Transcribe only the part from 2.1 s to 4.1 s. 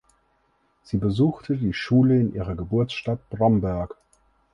in ihrer Geburtsstadt Bromberg.